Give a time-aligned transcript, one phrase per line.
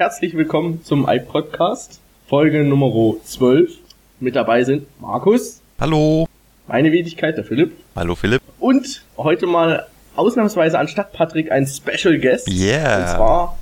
[0.00, 3.70] Herzlich willkommen zum iPodcast, Folge Nummer 12.
[4.18, 5.60] Mit dabei sind Markus.
[5.78, 6.26] Hallo.
[6.66, 7.72] Meine Wenigkeit, der Philipp.
[7.94, 8.40] Hallo Philipp.
[8.58, 12.48] Und heute mal ausnahmsweise anstatt Patrick ein Special Guest.
[12.48, 12.96] Yeah.
[12.96, 13.58] Und zwar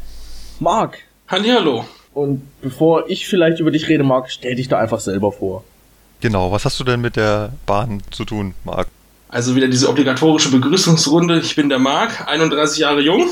[0.61, 0.99] Marc.
[1.27, 1.85] Hallihallo.
[2.15, 5.65] Und bevor ich vielleicht über dich rede, Marc, stell dich da einfach selber vor.
[6.21, 8.87] Genau, was hast du denn mit der Bahn zu tun, Marc?
[9.29, 11.41] Also wieder diese obligatorische Begrüßungsrunde.
[11.41, 13.29] Ich bin der Marc, 31 Jahre jung.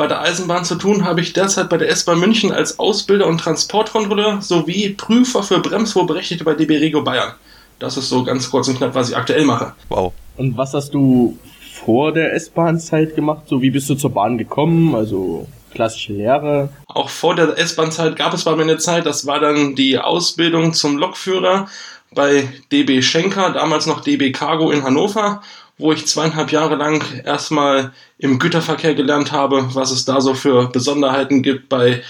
[0.00, 3.36] Bei der Eisenbahn zu tun habe ich derzeit bei der S-Bahn München als Ausbilder und
[3.36, 7.34] Transportkontrolleur sowie Prüfer für Bremsvorberechtigte bei DB Regio Bayern.
[7.78, 9.74] Das ist so ganz kurz und knapp, was ich aktuell mache.
[9.90, 10.14] Wow.
[10.38, 11.36] Und was hast du
[11.74, 13.42] vor der S-Bahn-Zeit gemacht?
[13.46, 14.94] So, wie bist du zur Bahn gekommen?
[14.94, 16.70] Also klassische Lehre.
[16.86, 20.72] Auch vor der S-Bahn-Zeit gab es bei mir eine Zeit, das war dann die Ausbildung
[20.72, 21.68] zum Lokführer
[22.14, 25.42] bei DB Schenker, damals noch DB Cargo in Hannover,
[25.80, 30.68] wo ich zweieinhalb Jahre lang erstmal im Güterverkehr gelernt habe, was es da so für
[30.68, 32.02] Besonderheiten gibt bei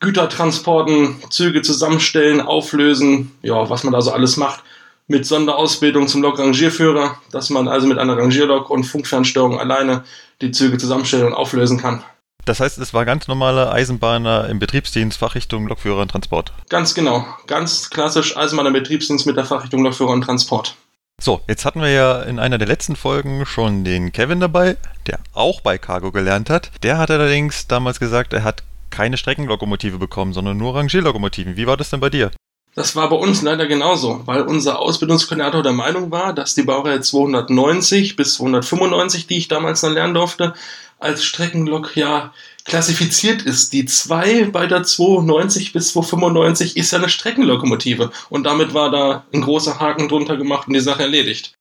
[0.00, 4.62] Gütertransporten, Züge zusammenstellen, auflösen, ja, was man da so alles macht.
[5.08, 10.04] Mit Sonderausbildung zum Lokrangierführer, dass man also mit einer Rangierlok und Funkfernsteuerung alleine
[10.42, 12.04] die Züge zusammenstellen und auflösen kann.
[12.44, 16.52] Das heißt, es war ganz normale Eisenbahner im Betriebsdienst, Fachrichtung Lokführer und Transport.
[16.68, 17.26] Ganz genau.
[17.46, 20.76] Ganz klassisch Eisenbahner Betriebsdienst mit der Fachrichtung Lokführer und Transport.
[21.20, 24.76] So, jetzt hatten wir ja in einer der letzten Folgen schon den Kevin dabei,
[25.08, 26.70] der auch bei Cargo gelernt hat.
[26.84, 31.56] Der hat allerdings damals gesagt, er hat keine Streckenlokomotive bekommen, sondern nur Rangierlokomotiven.
[31.56, 32.30] Wie war das denn bei dir?
[32.76, 37.00] Das war bei uns leider genauso, weil unser Ausbildungskoordinator der Meinung war, dass die Baureihe
[37.00, 40.54] 290 bis 295, die ich damals dann lernen durfte,
[41.00, 42.32] als Streckenlok ja
[42.68, 43.72] klassifiziert ist.
[43.72, 48.10] Die 2 bei der 290 bis 295 ist ja eine Streckenlokomotive.
[48.28, 51.54] Und damit war da ein großer Haken drunter gemacht und die Sache erledigt.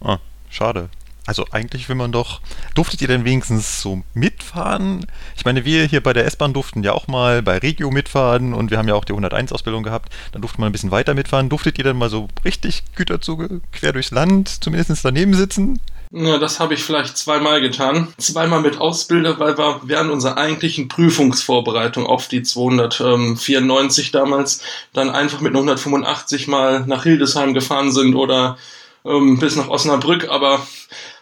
[0.00, 0.88] Ah, schade.
[1.26, 2.40] Also eigentlich will man doch.
[2.74, 5.06] Durftet ihr denn wenigstens so mitfahren?
[5.36, 8.70] Ich meine, wir hier bei der S-Bahn durften ja auch mal bei Regio mitfahren und
[8.70, 10.12] wir haben ja auch die 101-Ausbildung gehabt.
[10.30, 11.48] Dann durfte man ein bisschen weiter mitfahren.
[11.48, 15.80] Durftet ihr denn mal so richtig Güterzüge quer durchs Land zumindest daneben sitzen?
[16.18, 18.08] Ja, das habe ich vielleicht zweimal getan.
[18.16, 24.62] Zweimal mit Ausbilder, weil wir während unserer eigentlichen Prüfungsvorbereitung auf die 294 damals
[24.94, 28.56] dann einfach mit 185 mal nach Hildesheim gefahren sind oder
[29.04, 30.30] ähm, bis nach Osnabrück.
[30.30, 30.66] Aber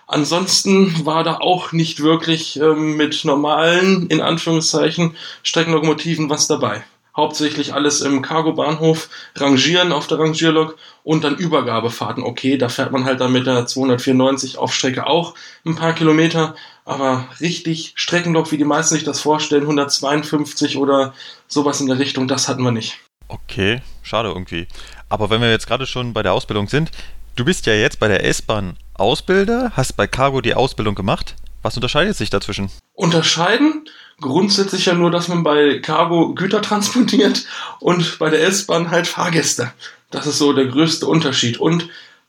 [0.07, 6.85] ansonsten war da auch nicht wirklich ähm, mit normalen, in Anführungszeichen, Streckenlokomotiven was dabei
[7.17, 12.25] hauptsächlich alles im Cargo-Bahnhof, rangieren auf der Rangierlok und dann Übergabefahrten.
[12.25, 16.55] Okay, da fährt man halt dann mit der 294 auf Strecke auch ein paar Kilometer,
[16.85, 21.15] aber richtig Streckenlok, wie die meisten sich das vorstellen, 152 oder
[21.47, 22.99] sowas in der Richtung, das hatten wir nicht.
[23.29, 24.67] Okay, schade irgendwie.
[25.09, 26.91] Aber wenn wir jetzt gerade schon bei der Ausbildung sind,
[27.37, 31.37] du bist ja jetzt bei der S-Bahn Ausbilder, hast bei Cargo die Ausbildung gemacht.
[31.63, 32.71] Was unterscheidet sich dazwischen?
[32.93, 33.89] Unterscheiden?
[34.21, 37.47] Grundsätzlich ja nur, dass man bei Cargo Güter transportiert
[37.81, 39.73] und bei der S-Bahn halt Fahrgäste.
[40.11, 41.59] Das ist so der größte Unterschied.
[41.59, 41.89] Und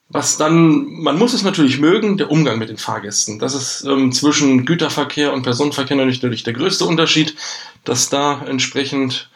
[0.09, 3.39] was dann, man muss es natürlich mögen, der Umgang mit den Fahrgästen.
[3.39, 7.35] Das ist ähm, zwischen Güterverkehr und Personenverkehr natürlich der größte Unterschied,
[7.83, 9.29] dass da entsprechend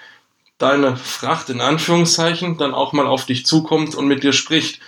[0.59, 4.79] deine Fracht in Anführungszeichen dann auch mal auf dich zukommt und mit dir spricht.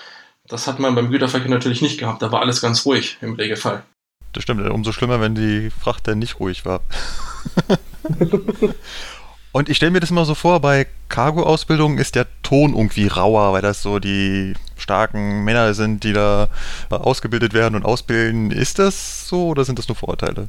[0.47, 2.21] Das hat man beim Güterverkehr natürlich nicht gehabt.
[2.21, 3.83] Da war alles ganz ruhig im Regelfall.
[4.33, 6.81] Das stimmt, umso schlimmer, wenn die Fracht dann nicht ruhig war.
[9.51, 13.51] Und ich stelle mir das immer so vor, bei Cargo-Ausbildung ist der Ton irgendwie rauer,
[13.51, 16.47] weil das so die starken Männer sind, die da
[16.89, 18.51] ausgebildet werden und ausbilden.
[18.51, 20.47] Ist das so oder sind das nur Vorurteile?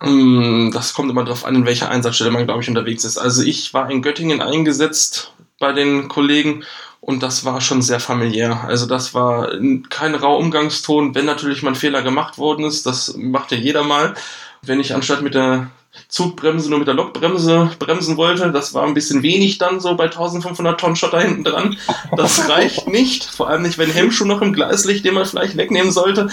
[0.00, 3.18] Mm, das kommt immer darauf an, in welcher Einsatzstelle man, glaube ich, unterwegs ist.
[3.18, 6.64] Also ich war in Göttingen eingesetzt bei den Kollegen
[7.02, 8.62] und das war schon sehr familiär.
[8.64, 9.50] Also das war
[9.90, 13.82] kein rauer Umgangston, wenn natürlich mal ein Fehler gemacht worden ist, das macht ja jeder
[13.82, 14.14] mal.
[14.62, 15.72] Wenn ich anstatt mit der
[16.08, 18.50] Zugbremse nur mit der Lokbremse bremsen wollte.
[18.50, 21.76] Das war ein bisschen wenig dann so bei 1500 Tonnen Schotter hinten dran.
[22.16, 25.56] Das reicht nicht, vor allem nicht, wenn Hemmschuh noch im Gleis liegt, den man vielleicht
[25.56, 26.28] wegnehmen sollte.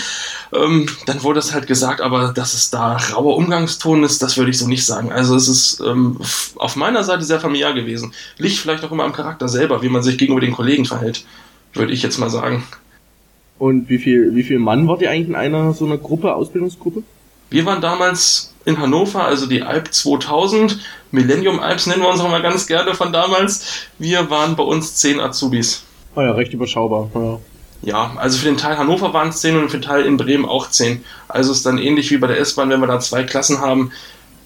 [0.53, 4.51] Ähm, dann wurde es halt gesagt, aber dass es da rauer Umgangston ist, das würde
[4.51, 5.11] ich so nicht sagen.
[5.11, 6.19] Also es ist ähm,
[6.55, 8.13] auf meiner Seite sehr familiär gewesen.
[8.37, 11.25] Liegt vielleicht auch immer am Charakter selber, wie man sich gegenüber den Kollegen verhält,
[11.73, 12.63] würde ich jetzt mal sagen.
[13.57, 17.03] Und wie viel, wie viel Mann wart ihr eigentlich in einer so einer Gruppe, Ausbildungsgruppe?
[17.49, 20.79] Wir waren damals in Hannover, also die Alp 2000,
[21.11, 23.87] Millennium Alps nennen wir uns auch mal ganz gerne von damals.
[23.97, 25.83] Wir waren bei uns zehn Azubis.
[26.15, 27.09] Oh ja, recht überschaubar.
[27.13, 27.39] Ja.
[27.81, 30.45] Ja, also für den Teil Hannover waren es zehn und für den Teil in Bremen
[30.45, 31.03] auch zehn.
[31.29, 33.91] Also ist dann ähnlich wie bei der S-Bahn, wenn wir da zwei Klassen haben,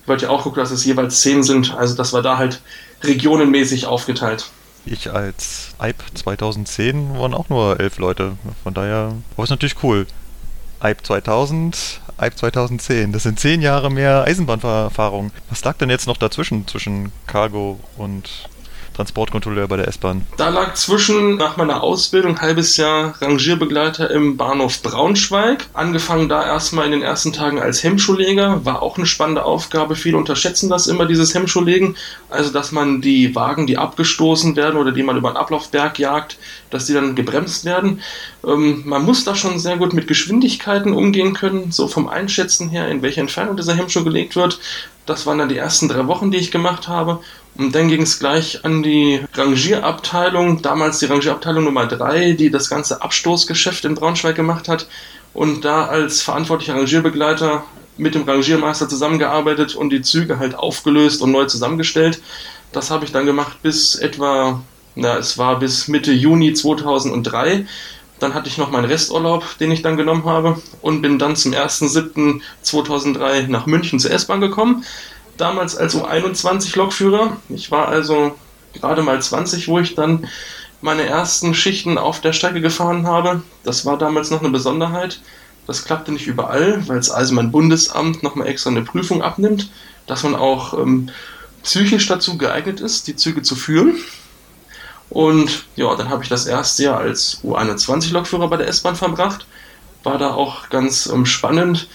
[0.06, 1.75] wird ja auch gucken, dass es jeweils zehn sind.
[1.75, 2.62] Also das war da halt
[3.04, 4.51] regionenmäßig aufgeteilt.
[4.86, 8.33] Ich als IPE 2010 waren auch nur elf Leute.
[8.63, 10.06] Von daher war es natürlich cool.
[10.80, 13.12] Alp 2000, Alp 2010.
[13.12, 15.31] Das sind zehn Jahre mehr Eisenbahnfahrerfahrung.
[15.50, 18.50] Was lag denn jetzt noch dazwischen, zwischen Cargo und
[18.94, 20.25] Transportkontrolleur bei der S-Bahn?
[20.38, 25.68] Da lag zwischen nach meiner Ausbildung halbes Jahr Rangierbegleiter im Bahnhof Braunschweig.
[25.74, 28.66] Angefangen da erstmal in den ersten Tagen als Hemmschuhleger.
[28.66, 29.95] War auch eine spannende Aufgabe.
[29.95, 31.95] Viele unterschätzen das immer, dieses Hemmschuhlegen.
[32.30, 36.38] Also, dass man die Wagen, die abgestoßen werden oder die man über einen Ablaufberg jagt,
[36.69, 38.01] dass die dann gebremst werden.
[38.46, 42.88] Ähm, man muss da schon sehr gut mit Geschwindigkeiten umgehen können, so vom Einschätzen her,
[42.88, 44.60] in welche Entfernung dieser Hemmschuh gelegt wird.
[45.06, 47.19] Das waren dann die ersten drei Wochen, die ich gemacht habe.
[47.56, 52.68] Und dann ging es gleich an die Rangierabteilung, damals die Rangierabteilung Nummer 3, die das
[52.68, 54.88] ganze Abstoßgeschäft in Braunschweig gemacht hat.
[55.34, 57.64] Und da als verantwortlicher Rangierbegleiter
[57.98, 62.22] mit dem Rangiermeister zusammengearbeitet und die Züge halt aufgelöst und neu zusammengestellt.
[62.72, 64.64] Das habe ich dann gemacht bis etwa,
[64.96, 67.68] na, es war bis Mitte Juni 2003.
[68.20, 71.52] Dann hatte ich noch meinen Resturlaub, den ich dann genommen habe und bin dann zum
[71.52, 74.84] 1.7.2003 nach München zur S-Bahn gekommen
[75.38, 77.38] damals als U21-Lokführer.
[77.50, 78.36] Ich war also
[78.74, 80.28] gerade mal 20, wo ich dann
[80.82, 83.42] meine ersten Schichten auf der Strecke gefahren habe.
[83.64, 85.22] Das war damals noch eine Besonderheit.
[85.66, 89.72] Das klappte nicht überall, weil es also mein Bundesamt nochmal extra eine Prüfung abnimmt,
[90.08, 91.10] dass man auch ähm,
[91.64, 93.96] psychisch dazu geeignet ist, die Züge zu führen.
[95.10, 99.46] Und ja, dann habe ich das erste Jahr als U21-Lokführer bei der S-Bahn verbracht.
[100.04, 101.88] War da auch ganz ähm, spannend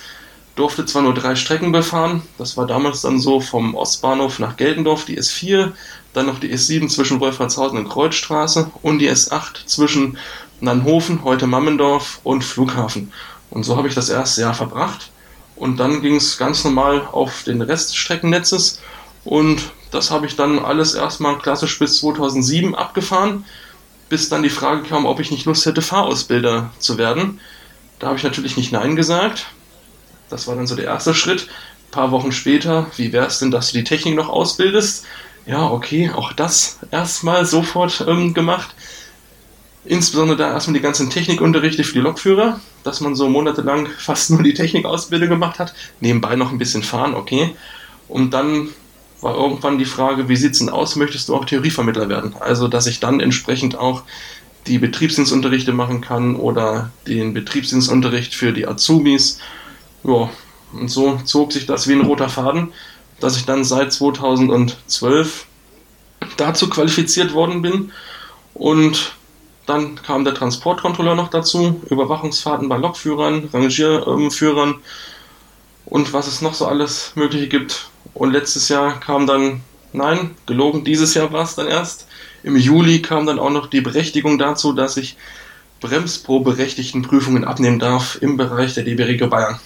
[0.59, 5.05] durfte zwar nur drei Strecken befahren, das war damals dann so vom Ostbahnhof nach Geltendorf
[5.05, 5.73] die S4,
[6.13, 10.19] dann noch die S7 zwischen Wolfratshausen und Kreuzstraße und die S8 zwischen
[10.61, 13.13] Nannhofen, heute Mammendorf und Flughafen.
[13.51, 15.11] Und so habe ich das erste Jahr verbracht.
[15.55, 18.81] Und dann ging es ganz normal auf den Rest des Streckennetzes
[19.25, 23.45] und das habe ich dann alles erstmal klassisch bis 2007 abgefahren,
[24.09, 27.41] bis dann die Frage kam, ob ich nicht Lust hätte, Fahrausbilder zu werden.
[27.99, 29.47] Da habe ich natürlich nicht Nein gesagt,
[30.29, 31.49] das war dann so der erste Schritt.
[31.89, 35.07] Ein paar Wochen später, wie wäre es denn, dass du die Technik noch ausbildest?
[35.47, 38.75] Ja, okay, auch das erstmal sofort ähm, gemacht.
[39.85, 44.43] Insbesondere da erstmal die ganzen Technikunterrichte für die Lokführer, dass man so monatelang fast nur
[44.43, 45.73] die Technikausbildung gemacht hat.
[46.01, 47.55] Nebenbei noch ein bisschen fahren, okay.
[48.09, 48.69] Und dann
[49.21, 52.35] war irgendwann die Frage, wie sieht es denn aus, möchtest du auch Theorievermittler werden?
[52.39, 54.03] Also, dass ich dann entsprechend auch
[54.67, 59.41] die Betriebsdienstunterrichte machen kann oder den Betriebsdienstunterricht für die Azubis
[60.05, 60.31] ja,
[60.73, 62.73] und so zog sich das wie ein roter Faden,
[63.21, 65.47] dass ich dann seit 2012
[66.37, 67.93] dazu qualifiziert worden bin.
[68.55, 69.15] Und
[69.67, 74.77] dann kam der Transportkontrolleur noch dazu, Überwachungsfahrten bei Lokführern, Rangierführern
[75.85, 77.89] und was es noch so alles Mögliche gibt.
[78.15, 79.61] Und letztes Jahr kam dann,
[79.93, 82.07] nein, gelogen, dieses Jahr war es dann erst.
[82.43, 85.17] Im Juli kam dann auch noch die Berechtigung dazu, dass ich
[85.81, 89.61] bremsproberechtigten Prüfungen abnehmen darf im Bereich der DB Regio Bayern.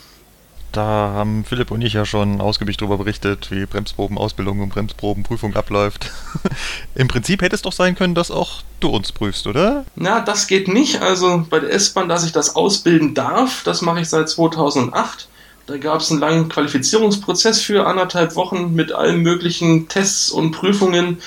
[0.73, 6.11] Da haben Philipp und ich ja schon ausgiebig darüber berichtet, wie Bremsprobenausbildung und Bremsprobenprüfung abläuft.
[6.95, 9.85] Im Prinzip hätte es doch sein können, dass auch du uns prüfst, oder?
[9.97, 11.03] Na, das geht nicht.
[11.03, 15.29] Also bei der S-Bahn, dass ich das ausbilden darf, das mache ich seit 2008.
[15.67, 21.19] Da gab es einen langen Qualifizierungsprozess für anderthalb Wochen mit allen möglichen Tests und Prüfungen.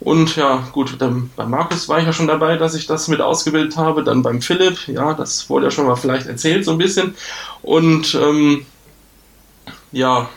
[0.00, 3.20] Und ja, gut, dann bei Markus war ich ja schon dabei, dass ich das mit
[3.20, 4.04] ausgebildet habe.
[4.04, 7.14] Dann beim Philipp, ja, das wurde ja schon mal vielleicht erzählt so ein bisschen.
[7.62, 8.66] Und ähm,
[9.94, 10.28] ja,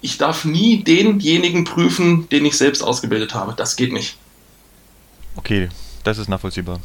[0.00, 3.54] ich darf nie denjenigen prüfen, den ich selbst ausgebildet habe.
[3.56, 4.16] Das geht nicht.
[5.36, 5.68] Okay,
[6.04, 6.80] das ist nachvollziehbar.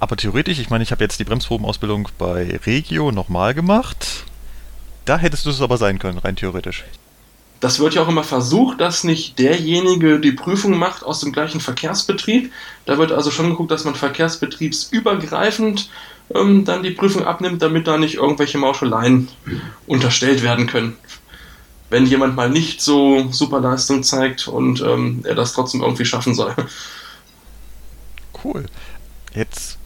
[0.00, 4.24] Aber theoretisch, ich meine, ich habe jetzt die Bremsprobenausbildung bei Regio nochmal gemacht.
[5.04, 6.84] Da hättest du es aber sein können, rein theoretisch.
[7.60, 11.60] Das wird ja auch immer versucht, dass nicht derjenige die Prüfung macht aus dem gleichen
[11.60, 12.50] Verkehrsbetrieb.
[12.86, 15.90] Da wird also schon geguckt, dass man verkehrsbetriebsübergreifend
[16.34, 19.28] ähm, dann die Prüfung abnimmt, damit da nicht irgendwelche Mauscheleien
[19.86, 20.96] unterstellt werden können.
[21.88, 26.34] Wenn jemand mal nicht so super Leistung zeigt und ähm, er das trotzdem irgendwie schaffen
[26.34, 26.54] soll.
[28.44, 28.66] Cool.
[29.34, 29.78] Jetzt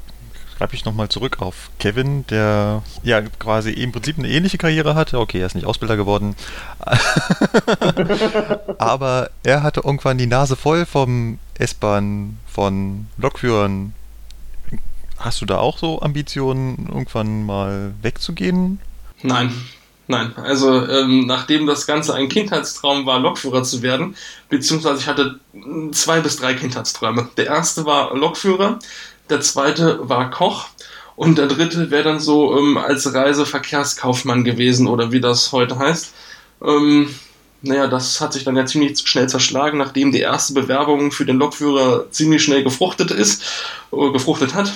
[0.57, 5.19] schreibe ich nochmal zurück auf Kevin, der ja quasi im Prinzip eine ähnliche Karriere hatte.
[5.19, 6.37] Okay, er ist nicht Ausbilder geworden.
[8.79, 13.95] Aber er hatte irgendwann die Nase voll vom S-Bahn, von Lokführern,
[15.19, 18.81] Hast du da auch so Ambitionen, irgendwann mal wegzugehen?
[19.23, 19.53] Nein,
[20.07, 24.17] Nein, also ähm, nachdem das Ganze ein Kindheitstraum war, Lokführer zu werden,
[24.51, 25.41] beziehungsweise ich hatte
[25.93, 27.29] zwei bis drei Kindheitsträume.
[27.39, 28.79] Der erste war Lokführer,
[29.31, 30.69] der zweite war Koch
[31.17, 36.13] und der dritte wäre dann so ähm, als Reiseverkehrskaufmann gewesen oder wie das heute heißt.
[36.63, 37.09] Ähm,
[37.63, 41.39] naja, das hat sich dann ja ziemlich schnell zerschlagen, nachdem die erste Bewerbung für den
[41.39, 43.43] Lokführer ziemlich schnell gefruchtet ist,
[43.91, 44.75] äh, gefruchtet hat.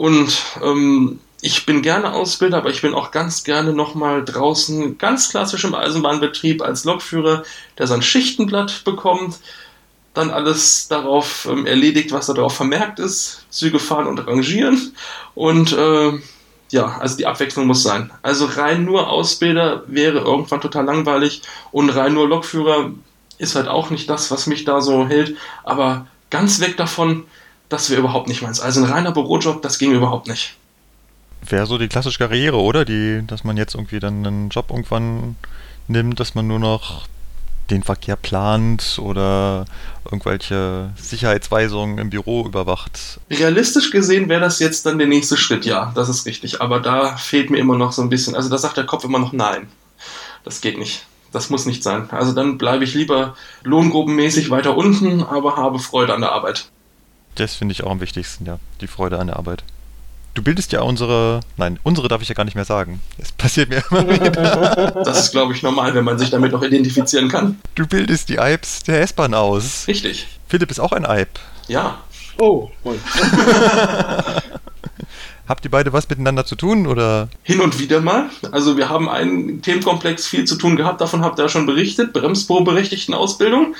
[0.00, 5.28] Und ähm, ich bin gerne Ausbilder, aber ich bin auch ganz gerne nochmal draußen, ganz
[5.28, 7.42] klassisch im Eisenbahnbetrieb als Lokführer,
[7.76, 9.40] der sein Schichtenblatt bekommt,
[10.14, 14.96] dann alles darauf ähm, erledigt, was da darauf vermerkt ist, Züge fahren und rangieren
[15.34, 16.12] und äh,
[16.70, 18.10] ja, also die Abwechslung muss sein.
[18.22, 21.42] Also rein nur Ausbilder wäre irgendwann total langweilig
[21.72, 22.92] und rein nur Lokführer
[23.36, 27.24] ist halt auch nicht das, was mich da so hält, aber ganz weg davon,
[27.70, 28.60] das wäre überhaupt nicht meins.
[28.60, 30.56] Also ein reiner Bürojob, das ging überhaupt nicht.
[31.48, 32.84] Wäre so die klassische Karriere, oder?
[32.84, 35.36] Die, dass man jetzt irgendwie dann einen Job irgendwann
[35.88, 37.06] nimmt, dass man nur noch
[37.70, 39.64] den Verkehr plant oder
[40.04, 43.20] irgendwelche Sicherheitsweisungen im Büro überwacht.
[43.30, 46.60] Realistisch gesehen wäre das jetzt dann der nächste Schritt, ja, das ist richtig.
[46.60, 49.20] Aber da fehlt mir immer noch so ein bisschen, also da sagt der Kopf immer
[49.20, 49.68] noch nein.
[50.44, 51.06] Das geht nicht.
[51.32, 52.10] Das muss nicht sein.
[52.10, 56.70] Also dann bleibe ich lieber lohngruppenmäßig weiter unten, aber habe Freude an der Arbeit.
[57.34, 58.58] Das finde ich auch am wichtigsten, ja.
[58.80, 59.62] Die Freude an der Arbeit.
[60.34, 63.00] Du bildest ja unsere, nein, unsere darf ich ja gar nicht mehr sagen.
[63.18, 65.02] Es passiert mir immer wieder.
[65.04, 67.58] Das ist, glaube ich, normal, wenn man sich damit noch identifizieren kann.
[67.74, 69.88] Du bildest die Eibs der S-Bahn aus.
[69.88, 70.28] Richtig.
[70.48, 71.28] Philipp ist auch ein Eib.
[71.66, 71.98] Ja.
[72.38, 73.00] Oh, moin.
[75.48, 77.28] Habt ihr beide was miteinander zu tun oder?
[77.42, 78.30] Hin und wieder mal.
[78.52, 82.12] Also wir haben einen Themenkomplex viel zu tun gehabt, davon habt ihr ja schon berichtet,
[82.12, 83.74] Bremsproberechtigten Ausbildung.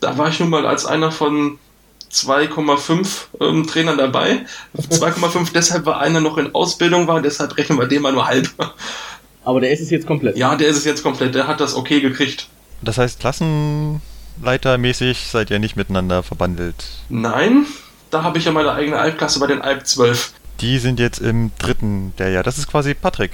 [0.00, 1.58] Da war ich nun mal als einer von
[2.16, 3.06] 2,5
[3.40, 4.46] ähm, Trainern dabei.
[4.76, 8.50] 2,5 deshalb, weil einer noch in Ausbildung war, deshalb rechnen wir den mal nur halb.
[9.44, 10.36] Aber der ist es jetzt komplett.
[10.36, 12.48] Ja, der ist es jetzt komplett, der hat das okay gekriegt.
[12.82, 16.84] Das heißt, Klassenleitermäßig seid ihr nicht miteinander verbandelt?
[17.08, 17.66] Nein,
[18.10, 20.32] da habe ich ja meine eigene Albklasse bei den Alp 12.
[20.60, 22.42] Die sind jetzt im dritten der Jahr.
[22.42, 23.30] Das ist quasi Patrick.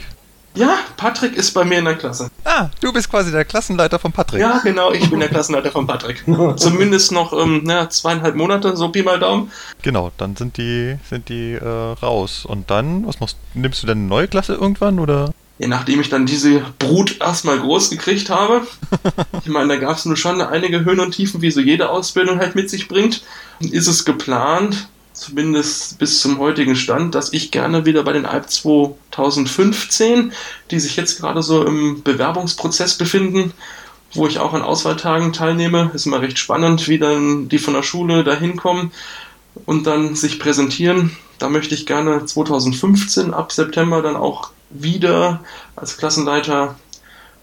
[0.55, 2.31] Ja, Patrick ist bei mir in der Klasse.
[2.45, 4.41] Ah, du bist quasi der Klassenleiter von Patrick.
[4.41, 6.25] Ja, genau, ich bin der Klassenleiter von Patrick.
[6.57, 9.51] Zumindest noch ähm, na, zweieinhalb Monate, so Pi mal Daumen.
[9.81, 12.45] Genau, dann sind die, sind die äh, raus.
[12.45, 15.33] Und dann, was machst nimmst du denn eine neue Klasse irgendwann oder?
[15.59, 18.67] Ja, nachdem ich dann diese Brut erstmal groß gekriegt habe,
[19.45, 22.39] ich meine, da gab es nur schon einige Höhen und Tiefen, wie so jede Ausbildung
[22.39, 23.23] halt mit sich bringt,
[23.61, 24.89] ist es geplant,
[25.23, 30.33] zumindest bis zum heutigen Stand, dass ich gerne wieder bei den Alp 2015,
[30.71, 33.53] die sich jetzt gerade so im Bewerbungsprozess befinden,
[34.15, 37.85] wo ich auch an Auswahltagen teilnehme, ist immer recht spannend, wie dann die von der
[37.85, 38.91] Schule da hinkommen
[39.65, 41.17] und dann sich präsentieren.
[41.39, 45.45] Da möchte ich gerne 2015 ab September dann auch wieder
[45.77, 46.75] als Klassenleiter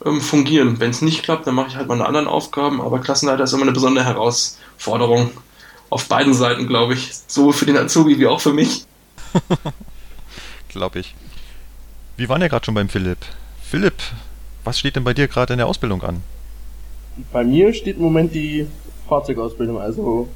[0.05, 0.79] ähm, fungieren.
[0.79, 3.63] Wenn es nicht klappt, dann mache ich halt meine anderen Aufgaben, aber Klassenleiter ist immer
[3.63, 5.31] eine besondere Herausforderung
[5.89, 7.11] auf beiden Seiten, glaube ich.
[7.27, 8.85] Sowohl für den Azubi wie auch für mich.
[10.69, 11.15] glaube ich.
[12.17, 13.19] Wir waren ja gerade schon beim Philipp.
[13.63, 13.95] Philipp,
[14.63, 16.21] was steht denn bei dir gerade in der Ausbildung an?
[17.31, 18.67] Bei mir steht im Moment die
[19.07, 19.79] Fahrzeugausbildung.
[19.79, 20.29] Also,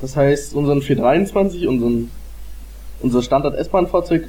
[0.00, 2.10] das heißt, unseren 423, unseren,
[3.00, 4.28] unser Standard-S-Bahn-Fahrzeug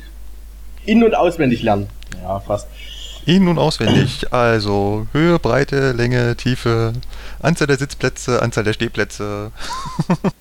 [0.85, 1.87] in- und auswendig lernen.
[2.21, 2.67] Ja, fast.
[3.25, 4.33] In- und auswendig.
[4.33, 6.93] Also Höhe, Breite, Länge, Tiefe,
[7.39, 9.51] Anzahl der Sitzplätze, Anzahl der Stehplätze.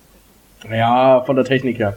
[0.68, 1.96] Ja, von der Technik her.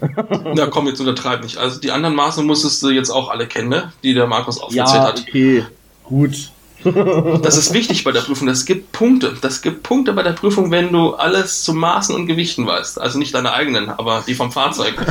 [0.54, 1.56] Na komm, jetzt untertreib nicht.
[1.56, 3.92] Also die anderen Maße musstest du jetzt auch alle kennen, ne?
[4.02, 5.24] die der Markus aufgezählt ja, hat.
[5.26, 5.64] okay,
[6.04, 6.50] gut.
[7.42, 8.46] das ist wichtig bei der Prüfung.
[8.46, 9.34] Das gibt Punkte.
[9.40, 13.00] Das gibt Punkte bei der Prüfung, wenn du alles zu Maßen und Gewichten weißt.
[13.00, 14.94] Also nicht deine eigenen, aber die vom Fahrzeug.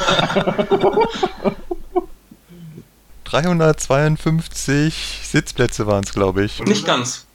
[3.26, 6.60] 352 Sitzplätze waren es, glaube ich.
[6.66, 7.26] Nicht ganz.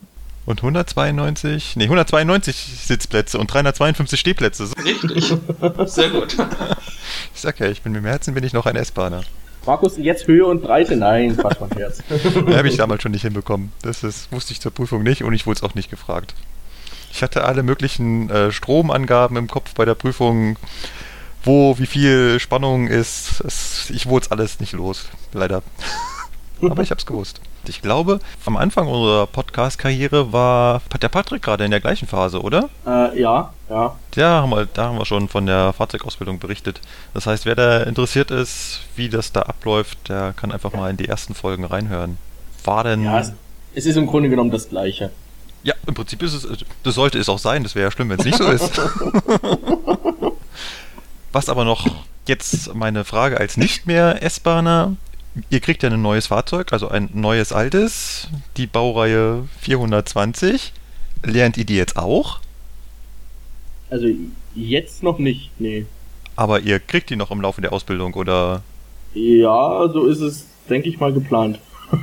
[0.48, 4.70] Und 192, nee, 192 Sitzplätze und 352 Stehplätze.
[4.82, 5.34] Richtig.
[5.84, 6.36] Sehr gut.
[7.34, 9.22] Ich sag ja, ich bin mit dem Herzen bin ich noch ein S-Bahner.
[9.66, 10.96] Markus, jetzt Höhe und Breite?
[10.96, 12.02] Nein, Quatsch, mein Herz.
[12.34, 13.72] Habe ich damals schon nicht hinbekommen.
[13.82, 16.34] Das ist, wusste ich zur Prüfung nicht und ich wurde es auch nicht gefragt.
[17.12, 20.56] Ich hatte alle möglichen äh, Stromangaben im Kopf bei der Prüfung,
[21.44, 23.42] wo wie viel Spannung ist.
[23.46, 25.62] Es, ich wurde es alles nicht los, leider.
[26.62, 27.40] Aber ich habe es gewusst.
[27.66, 32.68] Ich glaube, am Anfang unserer Podcast-Karriere war der Patrick gerade in der gleichen Phase, oder?
[32.86, 33.96] Äh, ja, ja.
[34.14, 36.80] Ja, haben wir, da haben wir schon von der Fahrzeugausbildung berichtet.
[37.14, 40.96] Das heißt, wer da interessiert ist, wie das da abläuft, der kann einfach mal in
[40.96, 42.18] die ersten Folgen reinhören.
[42.64, 43.04] War denn.
[43.04, 43.32] Ja, es,
[43.74, 45.10] es ist im Grunde genommen das Gleiche.
[45.62, 48.18] Ja, im Prinzip ist es, das sollte es auch sein, das wäre ja schlimm, wenn
[48.18, 48.80] es nicht so ist.
[51.32, 51.86] Was aber noch
[52.26, 54.96] jetzt meine Frage als nicht mehr S-Bahner,
[55.50, 60.72] ihr kriegt ja ein neues Fahrzeug, also ein neues altes, die Baureihe 420.
[61.24, 62.40] Lernt ihr die jetzt auch?
[63.90, 64.06] Also
[64.54, 65.86] jetzt noch nicht, nee.
[66.36, 68.62] Aber ihr kriegt die noch im Laufe der Ausbildung, oder?
[69.14, 71.58] Ja, so ist es, denke ich mal, geplant.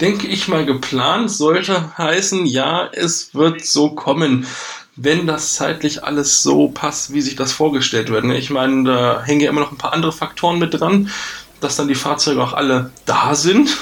[0.00, 4.46] denke ich mal, geplant sollte heißen, ja, es wird so kommen
[4.96, 8.24] wenn das zeitlich alles so passt, wie sich das vorgestellt wird.
[8.24, 8.38] Ne?
[8.38, 11.10] Ich meine, da hängen ja immer noch ein paar andere Faktoren mit dran.
[11.60, 13.76] Dass dann die Fahrzeuge auch alle da sind,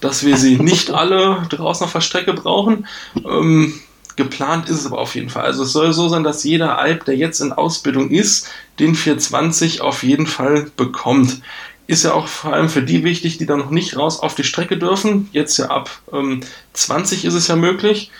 [0.00, 2.86] dass wir sie nicht alle draußen auf der Strecke brauchen.
[3.16, 3.74] Ähm,
[4.16, 5.44] geplant ist es aber auf jeden Fall.
[5.44, 8.48] Also es soll so sein, dass jeder Alp, der jetzt in Ausbildung ist,
[8.78, 11.40] den 420 auf jeden Fall bekommt.
[11.86, 14.44] Ist ja auch vor allem für die wichtig, die dann noch nicht raus auf die
[14.44, 15.28] Strecke dürfen.
[15.32, 16.40] Jetzt ja ab ähm,
[16.74, 18.10] 20 ist es ja möglich.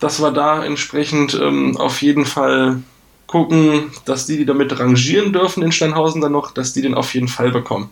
[0.00, 2.82] Dass wir da entsprechend ähm, auf jeden Fall
[3.28, 7.14] gucken, dass die, die damit rangieren dürfen in Steinhausen dann noch, dass die den auf
[7.14, 7.90] jeden Fall bekommen.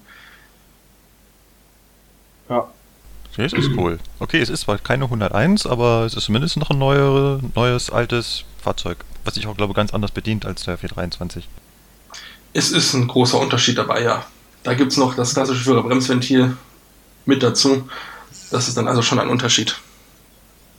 [2.48, 2.66] Ja.
[3.36, 3.98] Das ist cool.
[4.18, 8.44] Okay, es ist zwar keine 101, aber es ist zumindest noch ein neuere, neues, altes
[8.62, 11.46] Fahrzeug, was sich auch, glaube ich, ganz anders bedient als der 423.
[12.54, 14.24] Es ist ein großer Unterschied dabei, ja.
[14.62, 16.56] Da gibt es noch das klassische Führerbremsventil
[17.26, 17.86] mit dazu.
[18.50, 19.78] Das ist dann also schon ein Unterschied.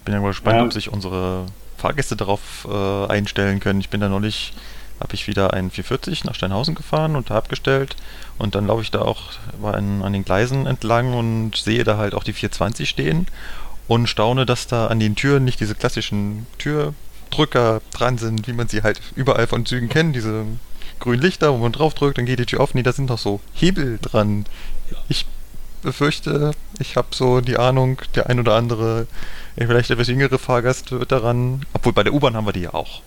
[0.03, 0.63] Bin ja mal gespannt, ja.
[0.63, 1.45] ob sich unsere
[1.77, 3.79] Fahrgäste darauf äh, einstellen können.
[3.79, 4.53] Ich bin da neulich,
[4.99, 7.95] habe ich wieder einen 440 nach Steinhausen gefahren und abgestellt
[8.37, 12.13] und dann laufe ich da auch an, an den Gleisen entlang und sehe da halt
[12.13, 13.27] auch die 420 stehen
[13.87, 18.67] und staune, dass da an den Türen nicht diese klassischen Türdrücker dran sind, wie man
[18.67, 20.45] sie halt überall von Zügen kennt, diese
[20.99, 22.73] grünen Lichter, wo man drauf drückt, dann geht die Tür auf.
[22.73, 24.45] Nee, da sind noch so Hebel dran.
[25.09, 25.25] Ich
[25.87, 29.07] befürchte, ich habe so die Ahnung, der ein oder andere,
[29.55, 33.01] vielleicht etwas jüngere Fahrgast wird daran, obwohl bei der U-Bahn haben wir die ja auch.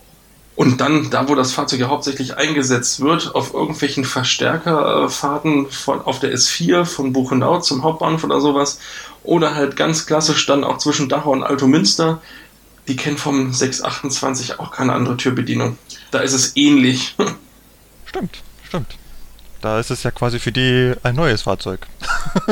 [0.56, 6.20] Und dann, da wo das Fahrzeug ja hauptsächlich eingesetzt wird, auf irgendwelchen Verstärkerfahrten von, auf
[6.20, 8.80] der S4 von Buchenau zum Hauptbahnhof oder sowas,
[9.22, 12.22] oder halt ganz klassisch dann auch zwischen Dachau und Altomünster,
[12.88, 15.76] die kennen vom 628 auch keine andere Türbedienung.
[16.12, 17.14] Da ist es ähnlich.
[18.06, 18.96] Stimmt, stimmt.
[19.60, 21.86] Da ist es ja quasi für die ein neues Fahrzeug.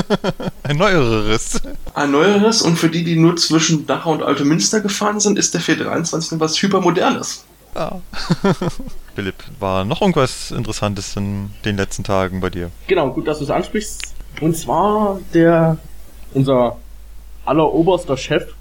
[0.63, 1.63] ein neueres.
[1.95, 5.63] Ein neueres und für die, die nur zwischen Dachau und Altomünster gefahren sind, ist der
[5.63, 7.45] 423 was hypermodernes.
[7.75, 8.01] Ja.
[9.15, 12.71] Philipp, war noch irgendwas Interessantes in den letzten Tagen bei dir?
[12.87, 14.15] Genau, gut, dass du es ansprichst.
[14.41, 15.79] Und zwar der,
[16.35, 16.77] unser
[17.47, 18.53] alleroberster Chef,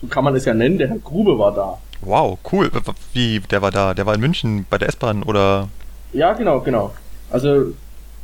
[0.00, 1.78] so kann man es ja nennen, der Herr Grube war da.
[2.00, 2.70] Wow, cool.
[3.12, 3.94] Wie, der war da?
[3.94, 5.68] Der war in München bei der S-Bahn oder?
[6.12, 6.92] Ja, genau, genau.
[7.32, 7.72] Also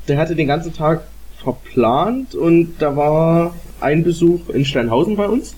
[0.07, 1.03] der hatte den ganzen Tag
[1.43, 5.55] verplant und da war ein Besuch in Steinhausen bei uns.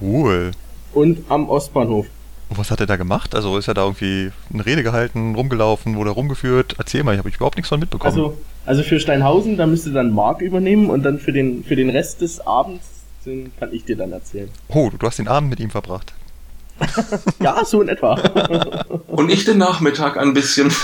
[0.00, 0.52] Cool.
[0.92, 2.06] Und am Ostbahnhof.
[2.48, 3.34] Und was hat er da gemacht?
[3.34, 6.76] Also ist er da irgendwie eine Rede gehalten, rumgelaufen, wurde rumgeführt?
[6.78, 8.12] Erzähl mal, ich habe überhaupt nichts von mitbekommen.
[8.12, 11.90] Also, also für Steinhausen, da müsste dann Marc übernehmen und dann für den, für den
[11.90, 12.86] Rest des Abends,
[13.26, 14.48] den kann ich dir dann erzählen.
[14.68, 16.14] Oh, du hast den Abend mit ihm verbracht.
[17.40, 18.14] Ja, so in etwa.
[19.06, 20.74] Und ich den Nachmittag ein bisschen.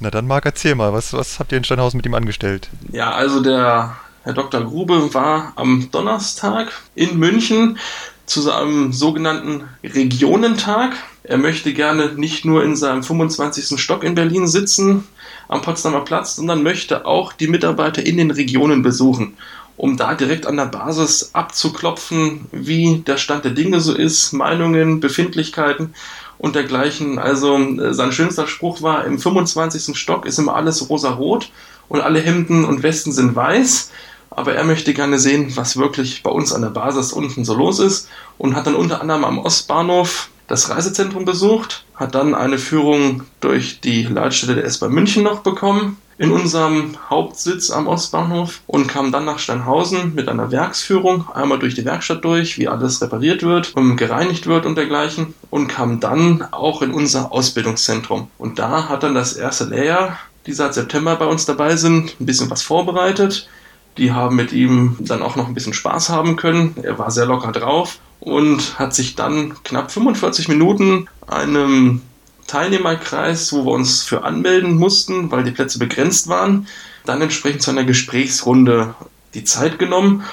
[0.00, 2.68] Na dann, Marc, erzähl mal, was, was habt ihr in Steinhausen mit ihm angestellt?
[2.92, 4.62] Ja, also der Herr Dr.
[4.64, 7.78] Grube war am Donnerstag in München
[8.26, 10.92] zu seinem sogenannten Regionentag.
[11.22, 13.80] Er möchte gerne nicht nur in seinem 25.
[13.80, 15.06] Stock in Berlin sitzen,
[15.48, 19.36] am Potsdamer Platz, sondern möchte auch die Mitarbeiter in den Regionen besuchen
[19.80, 25.00] um da direkt an der Basis abzuklopfen, wie der Stand der Dinge so ist, Meinungen,
[25.00, 25.94] Befindlichkeiten
[26.36, 27.18] und dergleichen.
[27.18, 29.96] Also äh, sein schönster Spruch war, im 25.
[29.96, 31.50] Stock ist immer alles rosa-rot
[31.88, 33.90] und alle Hemden und Westen sind weiß.
[34.28, 37.78] Aber er möchte gerne sehen, was wirklich bei uns an der Basis unten so los
[37.78, 43.22] ist und hat dann unter anderem am Ostbahnhof das Reisezentrum besucht, hat dann eine Führung
[43.40, 49.10] durch die Leitstelle der S-Bahn München noch bekommen, in unserem Hauptsitz am Ostbahnhof und kam
[49.10, 53.72] dann nach Steinhausen mit einer Werksführung, einmal durch die Werkstatt durch, wie alles repariert wird
[53.96, 58.28] gereinigt wird und dergleichen und kam dann auch in unser Ausbildungszentrum.
[58.36, 62.26] Und da hat dann das erste Lehrjahr, die seit September bei uns dabei sind, ein
[62.26, 63.48] bisschen was vorbereitet.
[63.96, 66.74] Die haben mit ihm dann auch noch ein bisschen Spaß haben können.
[66.82, 72.02] Er war sehr locker drauf und hat sich dann knapp 45 Minuten einem
[72.50, 76.66] Teilnehmerkreis, wo wir uns für anmelden mussten, weil die Plätze begrenzt waren,
[77.04, 78.94] dann entsprechend zu einer Gesprächsrunde
[79.34, 80.24] die Zeit genommen,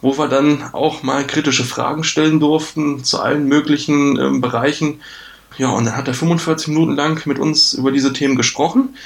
[0.00, 5.02] wo wir dann auch mal kritische Fragen stellen durften zu allen möglichen äh, Bereichen.
[5.58, 8.96] Ja, und dann hat er 45 Minuten lang mit uns über diese Themen gesprochen.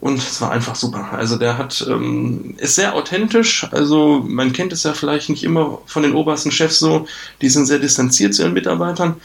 [0.00, 1.12] Und es war einfach super.
[1.12, 3.66] Also der hat ähm, ist sehr authentisch.
[3.70, 7.06] Also man kennt es ja vielleicht nicht immer von den obersten Chefs so.
[7.42, 9.16] Die sind sehr distanziert zu ihren Mitarbeitern.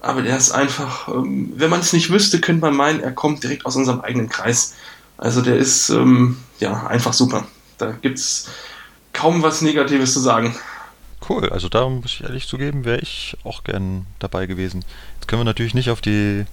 [0.00, 3.42] Aber der ist einfach, ähm, wenn man es nicht wüsste, könnte man meinen, er kommt
[3.42, 4.74] direkt aus unserem eigenen Kreis.
[5.16, 7.46] Also der ist ähm, ja einfach super.
[7.78, 8.48] Da gibt es
[9.12, 10.56] kaum was Negatives zu sagen.
[11.28, 14.84] Cool, also da muss ich ehrlich zugeben, wäre ich auch gern dabei gewesen.
[15.14, 16.44] Jetzt können wir natürlich nicht auf die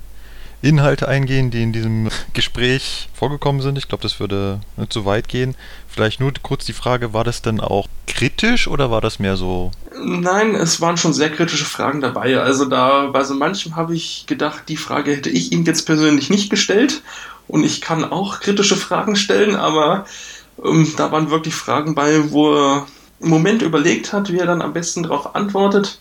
[0.65, 3.78] Inhalte eingehen, die in diesem Gespräch vorgekommen sind.
[3.78, 5.56] Ich glaube, das würde nicht so weit gehen.
[5.88, 9.71] Vielleicht nur kurz die Frage, war das denn auch kritisch oder war das mehr so?
[10.04, 12.39] Nein, es waren schon sehr kritische Fragen dabei.
[12.39, 16.30] Also da bei so manchem habe ich gedacht, die Frage hätte ich ihm jetzt persönlich
[16.30, 17.01] nicht gestellt.
[17.47, 20.06] Und ich kann auch kritische Fragen stellen, aber
[20.63, 22.88] ähm, da waren wirklich Fragen bei, wo er
[23.19, 25.99] im Moment überlegt hat, wie er dann am besten darauf antwortet.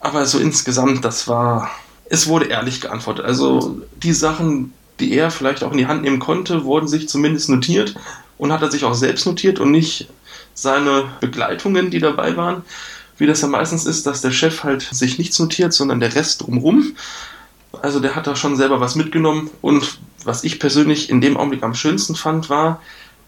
[0.00, 1.70] Aber so insgesamt, das war,
[2.08, 3.24] es wurde ehrlich geantwortet.
[3.24, 7.48] Also die Sachen, die er vielleicht auch in die Hand nehmen konnte, wurden sich zumindest
[7.48, 7.94] notiert
[8.38, 10.08] und hat er sich auch selbst notiert und nicht
[10.54, 12.62] seine Begleitungen, die dabei waren.
[13.18, 16.42] Wie das ja meistens ist, dass der Chef halt sich nichts notiert, sondern der Rest
[16.42, 16.96] drumrum.
[17.82, 21.62] Also der hat da schon selber was mitgenommen und was ich persönlich in dem Augenblick
[21.62, 22.80] am schönsten fand, war,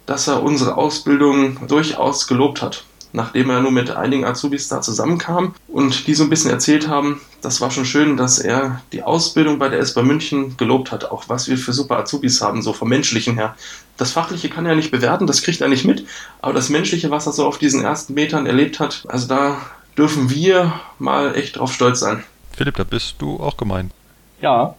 [0.06, 5.54] dass er unsere Ausbildung durchaus gelobt hat nachdem er nur mit einigen Azubis da zusammenkam
[5.68, 9.58] und die so ein bisschen erzählt haben, das war schon schön, dass er die Ausbildung
[9.58, 12.72] bei der S bei München gelobt hat, auch was wir für super Azubis haben, so
[12.72, 13.54] vom menschlichen her.
[13.96, 16.04] Das Fachliche kann er nicht bewerten, das kriegt er nicht mit,
[16.40, 19.60] aber das Menschliche, was er so auf diesen ersten Metern erlebt hat, also da
[19.96, 22.22] dürfen wir mal echt drauf stolz sein.
[22.56, 23.92] Philipp, da bist du auch gemeint.
[24.40, 24.74] Ja.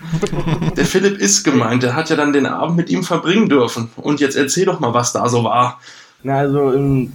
[0.76, 3.90] der Philipp ist gemeint, der hat ja dann den Abend mit ihm verbringen dürfen.
[3.96, 5.80] Und jetzt erzähl doch mal, was da so war.
[6.22, 7.12] Na, also im,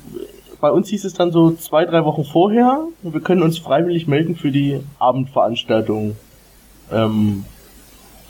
[0.64, 4.38] bei uns hieß es dann so zwei, drei Wochen vorher, wir können uns freiwillig melden
[4.38, 6.16] für die Abendveranstaltung
[6.90, 7.44] ähm,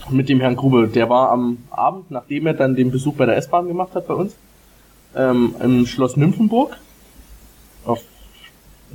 [0.10, 0.88] mit dem Herrn Grube.
[0.88, 4.16] Der war am Abend, nachdem er dann den Besuch bei der S-Bahn gemacht hat bei
[4.16, 4.36] uns,
[5.16, 6.76] ähm, im Schloss Nymphenburg
[7.86, 8.02] auf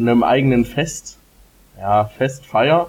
[0.01, 1.17] einem eigenen Fest,
[1.79, 2.89] ja, Festfeier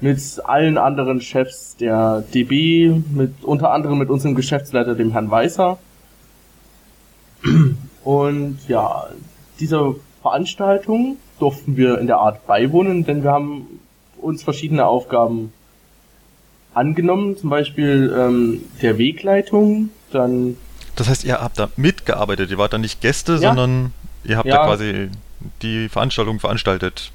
[0.00, 5.78] mit allen anderen Chefs der DB, mit unter anderem mit unserem Geschäftsleiter, dem Herrn Weißer.
[8.04, 9.04] Und ja,
[9.60, 13.66] dieser Veranstaltung durften wir in der Art beiwohnen, denn wir haben
[14.20, 15.52] uns verschiedene Aufgaben
[16.74, 20.56] angenommen, zum Beispiel ähm, der Wegleitung, dann.
[20.96, 23.38] Das heißt, ihr habt da mitgearbeitet, ihr wart da nicht Gäste, ja.
[23.38, 23.92] sondern
[24.24, 24.56] ihr habt ja.
[24.56, 25.08] da quasi
[25.62, 27.10] die Veranstaltung veranstaltet.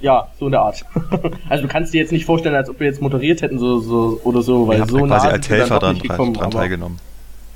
[0.00, 0.84] ja, so eine Art.
[1.48, 4.20] also du kannst dir jetzt nicht vorstellen, als ob wir jetzt moderiert hätten so, so
[4.24, 6.98] oder so, weil ihr habt so quasi als Helfer dann, gekommen, dran teilgenommen.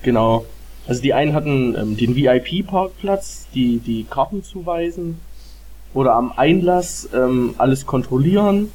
[0.02, 0.46] Genau.
[0.88, 5.20] Also die einen hatten ähm, den VIP-Parkplatz, die die Karten zuweisen
[5.94, 8.72] oder am Einlass ähm, alles kontrollieren,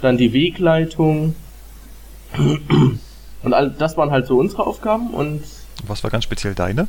[0.00, 1.36] dann die Wegleitung
[3.42, 5.42] und all, das waren halt so unsere Aufgaben und
[5.86, 6.88] was war ganz speziell deine?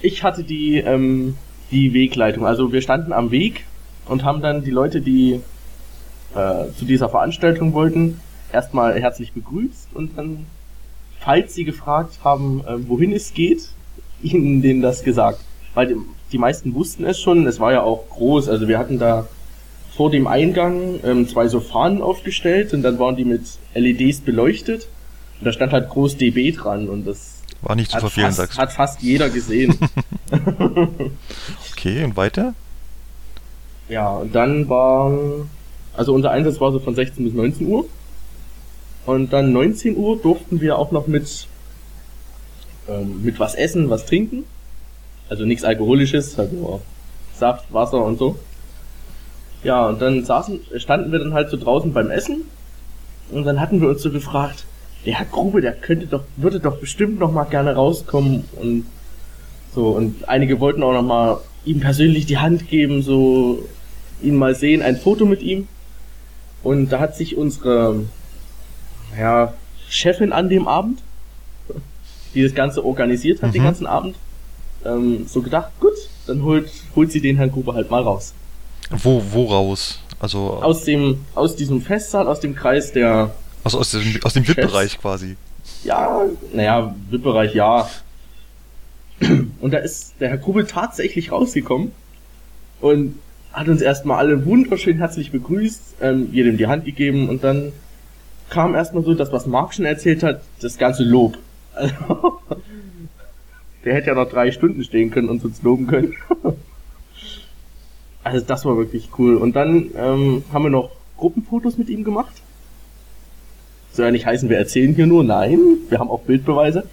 [0.00, 1.36] Ich hatte die ähm,
[1.72, 2.46] die Wegleitung.
[2.46, 3.64] Also wir standen am Weg
[4.06, 5.40] und haben dann die Leute, die
[6.34, 8.20] äh, zu dieser Veranstaltung wollten,
[8.52, 10.46] erstmal herzlich begrüßt und dann
[11.24, 13.68] falls sie gefragt haben, äh, wohin es geht,
[14.22, 15.40] ihnen denen das gesagt.
[15.74, 15.96] Weil
[16.32, 19.26] die, meisten wussten es schon, es war ja auch groß, also wir hatten da
[19.96, 23.42] vor dem Eingang ähm, zwei so Fahnen aufgestellt und dann waren die mit
[23.74, 24.88] LEDs beleuchtet
[25.38, 28.62] und da stand halt groß DB dran und das war nicht zu verfehlen, sagst du.
[28.62, 29.78] Hat fast jeder gesehen.
[31.72, 32.54] okay, und weiter?
[33.88, 35.12] Ja, und dann war,
[35.94, 37.86] also unser Einsatz war so von 16 bis 19 Uhr.
[39.06, 41.46] Und dann 19 Uhr durften wir auch noch mit,
[42.88, 44.44] ähm, mit was essen, was trinken.
[45.28, 46.80] Also nichts Alkoholisches, also
[47.34, 48.36] Saft, Wasser und so.
[49.64, 52.42] Ja, und dann saßen, standen wir dann halt so draußen beim Essen.
[53.30, 54.64] Und dann hatten wir uns so gefragt,
[55.06, 58.86] der Herr Grube, der könnte doch, würde doch bestimmt noch mal gerne rauskommen und
[59.74, 59.88] so.
[59.88, 63.66] Und einige wollten auch noch mal ihm persönlich die Hand geben, so
[64.22, 65.66] ihn mal sehen, ein Foto mit ihm.
[66.62, 68.04] Und da hat sich unsere
[69.18, 69.54] ja,
[69.88, 71.00] Chefin an dem Abend,
[72.34, 73.52] die das Ganze organisiert hat, mhm.
[73.52, 74.16] den ganzen Abend,
[74.84, 75.92] ähm, so gedacht, gut,
[76.26, 78.34] dann holt, holt sie den Herrn Gruber halt mal raus.
[78.90, 80.00] Wo, wo raus?
[80.18, 83.34] Also aus dem, aus diesem Festsaal, aus dem Kreis der.
[83.64, 85.36] Also aus dem, aus dem VIP-Bereich quasi.
[85.84, 86.22] Ja,
[86.52, 87.88] naja, VIP-Bereich, ja.
[89.60, 91.92] Und da ist der Herr Grubel tatsächlich rausgekommen
[92.80, 93.18] und
[93.52, 97.72] hat uns erstmal alle wunderschön herzlich begrüßt, ähm, jedem die Hand gegeben und dann
[98.52, 101.38] kam erstmal so das, was Mark schon erzählt hat, das ganze Lob.
[101.74, 101.94] Also,
[103.82, 106.14] der hätte ja noch drei Stunden stehen können und uns loben können.
[108.24, 109.36] also das war wirklich cool.
[109.36, 112.34] Und dann ähm, haben wir noch Gruppenfotos mit ihm gemacht.
[113.92, 115.24] Soll ja nicht heißen, wir erzählen hier nur.
[115.24, 116.84] Nein, wir haben auch Bildbeweise.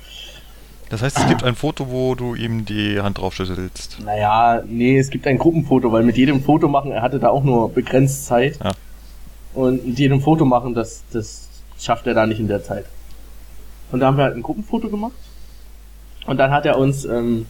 [0.89, 3.99] Das heißt, es gibt ein Foto, wo du ihm die Hand draufschüttelst.
[4.03, 7.43] Naja, nee, es gibt ein Gruppenfoto, weil mit jedem Foto machen, er hatte da auch
[7.43, 8.57] nur begrenzt Zeit.
[8.63, 8.71] Ja.
[9.53, 11.48] Und mit jedem Foto machen, das, das
[11.79, 12.85] schafft er da nicht in der Zeit.
[13.91, 15.13] Und da haben wir halt ein Gruppenfoto gemacht.
[16.25, 17.47] Und dann hat er uns ähm,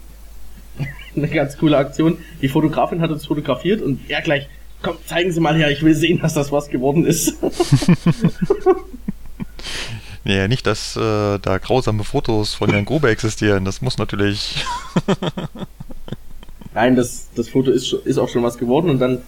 [1.16, 2.18] eine ganz coole Aktion.
[2.42, 4.48] Die Fotografin hat uns fotografiert und er gleich,
[4.82, 7.36] komm, zeigen Sie mal her, ich will sehen, dass das was geworden ist.
[10.26, 13.66] Nee, nicht, dass äh, da grausame Fotos von Jan Grobe existieren.
[13.66, 14.64] Das muss natürlich.
[16.76, 19.24] Nein, das, das Foto ist, ist auch schon was geworden und dann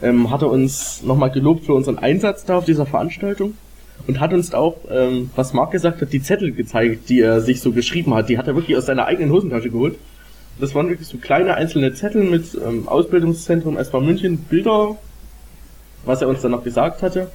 [0.00, 3.54] ähm, hat er uns nochmal gelobt für unseren Einsatz da auf dieser Veranstaltung
[4.06, 7.60] und hat uns auch, ähm, was Marc gesagt hat, die Zettel gezeigt, die er sich
[7.60, 8.28] so geschrieben hat.
[8.28, 9.96] Die hat er wirklich aus seiner eigenen Hosentasche geholt.
[10.60, 14.96] Das waren wirklich so kleine einzelne Zettel mit ähm, Ausbildungszentrum SV München, Bilder,
[16.04, 17.30] was er uns dann noch gesagt hatte.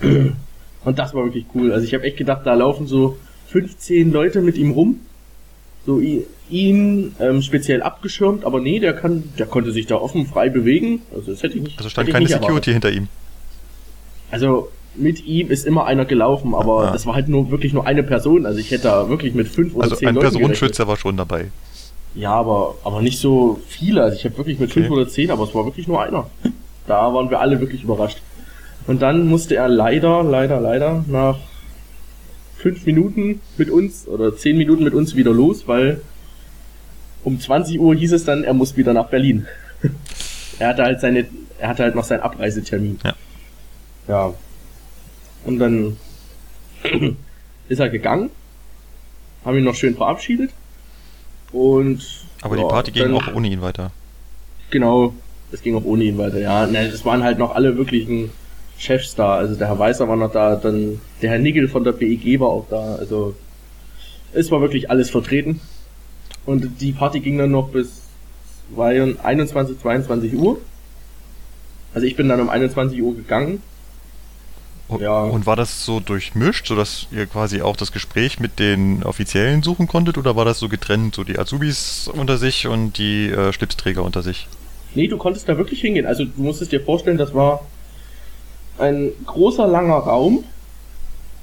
[0.00, 1.72] Und das war wirklich cool.
[1.72, 3.16] Also ich habe echt gedacht, da laufen so
[3.48, 5.00] 15 Leute mit ihm rum.
[5.86, 6.00] So
[6.50, 11.02] ihn ähm, speziell abgeschirmt, aber nee, der kann, der konnte sich da offen frei bewegen.
[11.14, 11.78] Also das hätte ich nicht.
[11.78, 13.08] Also stand keine Security hinter ihm.
[14.30, 16.92] Also mit ihm ist immer einer gelaufen, aber ah.
[16.92, 18.46] das war halt nur wirklich nur eine Person.
[18.46, 20.18] Also ich hätte da wirklich mit fünf oder also zehn Leuten.
[20.18, 21.50] Also ein Personenschützer war schon dabei.
[22.14, 24.02] Ja, aber, aber nicht so viele.
[24.02, 24.80] Also ich habe wirklich mit okay.
[24.80, 26.28] fünf oder zehn, aber es war wirklich nur einer.
[26.86, 28.18] Da waren wir alle wirklich überrascht.
[28.86, 31.38] Und dann musste er leider, leider, leider nach
[32.56, 36.00] fünf Minuten mit uns oder zehn Minuten mit uns wieder los, weil
[37.24, 39.46] um 20 Uhr hieß es dann, er muss wieder nach Berlin.
[40.58, 41.26] er hatte halt seine,
[41.58, 42.98] er hatte halt noch seinen Abreisetermin.
[43.04, 43.14] Ja.
[44.08, 44.34] Ja.
[45.44, 45.96] Und dann
[47.68, 48.30] ist er gegangen,
[49.44, 50.50] haben ihn noch schön verabschiedet
[51.52, 52.04] und.
[52.42, 53.90] Aber ja, die Party ging auch ohne ihn weiter.
[54.70, 55.14] Genau,
[55.50, 56.66] es ging auch ohne ihn weiter, ja.
[56.66, 58.30] Ne, das waren halt noch alle wirklichen
[58.78, 59.36] Chefs da.
[59.36, 62.48] Also der Herr Weißer war noch da, dann der Herr Nickel von der BEG war
[62.48, 62.96] auch da.
[62.96, 63.34] Also
[64.32, 65.60] es war wirklich alles vertreten.
[66.46, 68.02] Und die Party ging dann noch bis
[68.76, 70.58] 21, 22 Uhr.
[71.94, 73.62] Also ich bin dann um 21 Uhr gegangen.
[74.88, 75.20] Und, ja.
[75.20, 79.86] und war das so durchmischt, sodass ihr quasi auch das Gespräch mit den Offiziellen suchen
[79.86, 84.02] konntet oder war das so getrennt, so die Azubis unter sich und die äh, Schlipsträger
[84.02, 84.48] unter sich?
[84.94, 86.06] Nee, du konntest da wirklich hingehen.
[86.06, 87.66] Also du musstest dir vorstellen, das war
[88.78, 90.44] ein großer, langer Raum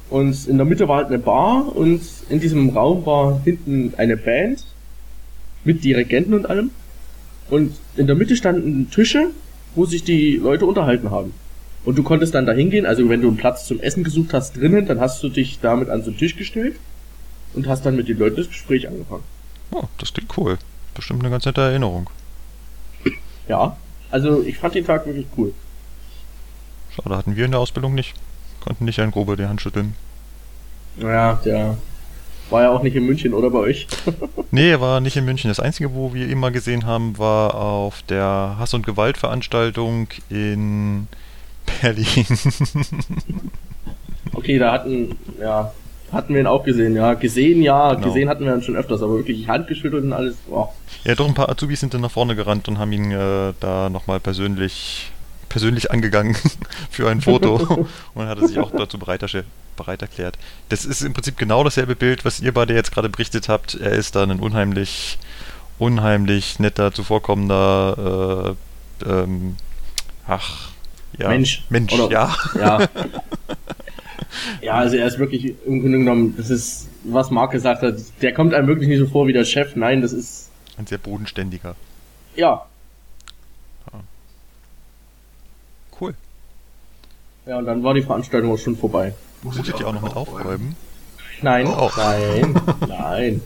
[0.10, 4.18] und in der Mitte war halt eine Bar und in diesem Raum war hinten eine
[4.18, 4.64] Band
[5.64, 6.72] mit Dirigenten und allem.
[7.50, 9.28] Und in der Mitte standen Tische,
[9.76, 11.34] wo sich die Leute unterhalten haben.
[11.86, 14.58] Und du konntest dann da hingehen, also wenn du einen Platz zum Essen gesucht hast
[14.58, 16.78] drinnen, dann hast du dich damit an so einen Tisch gestellt
[17.54, 19.24] und hast dann mit den Leuten das Gespräch angefangen.
[19.72, 20.58] Oh, das klingt cool.
[20.96, 22.10] Bestimmt eine ganz nette Erinnerung.
[23.48, 23.78] Ja,
[24.10, 25.54] also ich fand den Tag wirklich cool.
[26.96, 28.14] Schade, hatten wir in der Ausbildung nicht.
[28.62, 29.94] Konnten nicht ein Grobe die Hand schütteln.
[30.98, 31.78] Naja, der
[32.50, 33.88] war ja auch nicht in München, oder bei euch?
[34.52, 35.50] nee, er war nicht in München.
[35.50, 41.08] Das Einzige, wo wir ihn mal gesehen haben, war auf der Hass- und Gewaltveranstaltung in
[41.82, 42.26] Berlin.
[44.34, 45.72] okay, da hatten, ja,
[46.12, 47.14] hatten wir ihn auch gesehen, ja.
[47.14, 48.08] Gesehen, ja, genau.
[48.08, 50.74] gesehen hatten wir ihn schon öfters, aber wirklich handgeschüttelt und alles, boah.
[51.04, 53.90] Ja, doch ein paar Azubis sind dann nach vorne gerannt und haben ihn äh, da
[53.90, 55.12] nochmal persönlich
[55.56, 56.36] persönlich angegangen
[56.90, 59.24] für ein Foto und hat er sich auch dazu bereit,
[59.78, 60.38] bereit erklärt.
[60.68, 63.76] Das ist im Prinzip genau dasselbe Bild, was ihr beide jetzt gerade berichtet habt.
[63.76, 65.18] Er ist dann ein unheimlich,
[65.80, 68.56] unheimlich netter, zuvorkommender,
[69.06, 69.56] äh, ähm,
[70.28, 70.72] ach,
[71.18, 71.30] ja.
[71.30, 71.64] Mensch.
[71.70, 72.36] Mensch, Oder, ja.
[72.56, 72.90] Ja.
[74.62, 78.34] ja, also er ist wirklich im Grunde genommen, das ist, was Marc gesagt hat, der
[78.34, 79.76] kommt einem wirklich nicht so vor wie der Chef.
[79.76, 80.50] Nein, das ist.
[80.78, 81.76] Ein sehr bodenständiger.
[82.36, 82.66] Ja,
[86.00, 86.14] Cool.
[87.46, 89.14] Ja, und dann war die Veranstaltung auch schon vorbei.
[89.44, 90.76] Muss ich die auch noch mit aufräumen?
[91.42, 91.92] Nein, oh.
[91.96, 92.56] nein,
[92.88, 93.42] nein.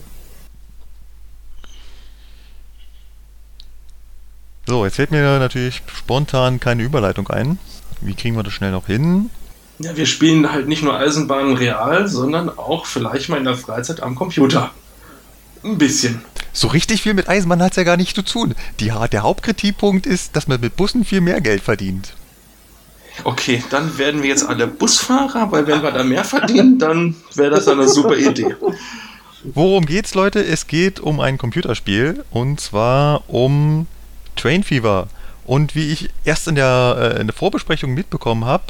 [4.70, 7.58] So, jetzt fällt mir natürlich spontan keine Überleitung ein.
[8.00, 9.28] Wie kriegen wir das schnell noch hin?
[9.80, 14.00] Ja, wir spielen halt nicht nur Eisenbahn real, sondern auch vielleicht mal in der Freizeit
[14.00, 14.70] am Computer.
[15.64, 16.22] Ein bisschen.
[16.52, 18.54] So richtig viel mit Eisenbahn hat es ja gar nicht zu tun.
[18.78, 22.12] Die, der Hauptkritikpunkt ist, dass man mit Bussen viel mehr Geld verdient.
[23.24, 27.50] Okay, dann werden wir jetzt alle Busfahrer, weil wenn wir da mehr verdienen, dann wäre
[27.50, 28.54] das eine super Idee.
[29.42, 30.44] Worum geht's, Leute?
[30.44, 33.88] Es geht um ein Computerspiel und zwar um
[34.36, 35.08] Train Fever.
[35.44, 38.64] Und wie ich erst in der, äh, in der Vorbesprechung mitbekommen habe,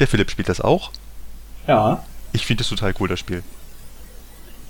[0.00, 0.90] der Philipp spielt das auch.
[1.66, 2.04] Ja.
[2.32, 3.42] Ich finde es total cool, das Spiel.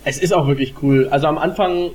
[0.05, 1.09] Es ist auch wirklich cool.
[1.11, 1.91] Also am Anfang,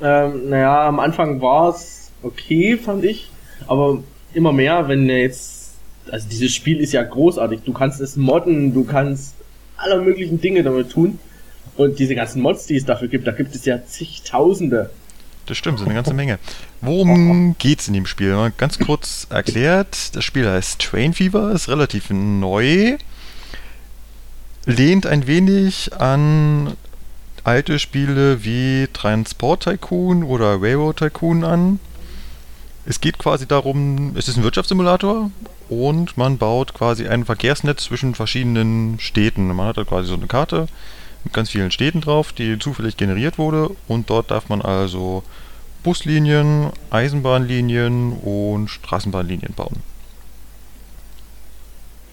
[0.00, 3.30] ähm, naja, am Anfang war es okay, fand ich.
[3.66, 4.02] Aber
[4.34, 5.62] immer mehr, wenn jetzt
[6.10, 7.60] also dieses Spiel ist ja großartig.
[7.64, 9.34] Du kannst es modden, du kannst
[9.76, 11.18] alle möglichen Dinge damit tun.
[11.76, 14.90] Und diese ganzen Mods, die es dafür gibt, da gibt es ja zigtausende.
[15.46, 16.38] Das stimmt, so eine ganze Menge.
[16.80, 18.52] Worum geht's in dem Spiel?
[18.56, 20.14] Ganz kurz erklärt.
[20.14, 22.96] Das Spiel heißt Train Fever, ist relativ neu.
[24.64, 26.76] Lehnt ein wenig an
[27.44, 31.80] alte Spiele wie Transport Tycoon oder Railroad Tycoon an
[32.86, 35.32] Es geht quasi darum, es ist ein Wirtschaftssimulator
[35.68, 39.48] und man baut quasi ein Verkehrsnetz zwischen verschiedenen Städten.
[39.48, 40.68] Man hat da quasi so eine Karte
[41.24, 45.22] mit ganz vielen Städten drauf, die zufällig generiert wurde und dort darf man also
[45.82, 49.82] Buslinien, Eisenbahnlinien und Straßenbahnlinien bauen.